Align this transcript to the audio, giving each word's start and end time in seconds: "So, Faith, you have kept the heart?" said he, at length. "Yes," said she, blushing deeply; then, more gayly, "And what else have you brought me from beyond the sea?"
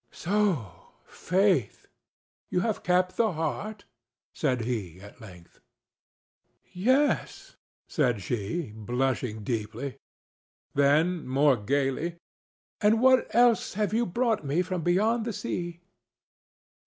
"So, 0.09 0.95
Faith, 1.05 1.85
you 2.49 2.61
have 2.61 2.81
kept 2.81 3.17
the 3.17 3.33
heart?" 3.33 3.85
said 4.33 4.61
he, 4.61 4.99
at 4.99 5.21
length. 5.21 5.61
"Yes," 6.73 7.55
said 7.87 8.19
she, 8.23 8.71
blushing 8.75 9.43
deeply; 9.43 9.97
then, 10.73 11.27
more 11.27 11.55
gayly, 11.55 12.17
"And 12.81 12.99
what 12.99 13.27
else 13.35 13.75
have 13.75 13.93
you 13.93 14.07
brought 14.07 14.43
me 14.43 14.63
from 14.63 14.81
beyond 14.81 15.23
the 15.23 15.33
sea?" 15.33 15.81